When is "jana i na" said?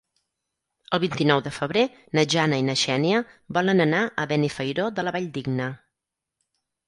2.35-2.75